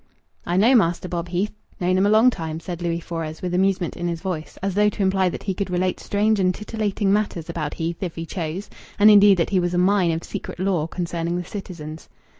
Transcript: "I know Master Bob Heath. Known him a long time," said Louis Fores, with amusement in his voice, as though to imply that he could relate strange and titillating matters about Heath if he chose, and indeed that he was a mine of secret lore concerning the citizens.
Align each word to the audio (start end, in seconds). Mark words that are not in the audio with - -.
"I 0.47 0.57
know 0.57 0.73
Master 0.73 1.07
Bob 1.07 1.27
Heath. 1.29 1.53
Known 1.79 1.95
him 1.99 2.05
a 2.07 2.09
long 2.09 2.31
time," 2.31 2.59
said 2.59 2.81
Louis 2.81 2.99
Fores, 2.99 3.43
with 3.43 3.53
amusement 3.53 3.95
in 3.95 4.07
his 4.07 4.19
voice, 4.19 4.57
as 4.63 4.73
though 4.73 4.89
to 4.89 5.03
imply 5.03 5.29
that 5.29 5.43
he 5.43 5.53
could 5.53 5.69
relate 5.69 5.99
strange 5.99 6.39
and 6.39 6.55
titillating 6.55 7.13
matters 7.13 7.51
about 7.51 7.75
Heath 7.75 8.01
if 8.01 8.15
he 8.15 8.25
chose, 8.25 8.67
and 8.97 9.11
indeed 9.11 9.37
that 9.37 9.51
he 9.51 9.59
was 9.59 9.75
a 9.75 9.77
mine 9.77 10.09
of 10.09 10.23
secret 10.23 10.57
lore 10.59 10.87
concerning 10.87 11.35
the 11.37 11.45
citizens. 11.45 12.09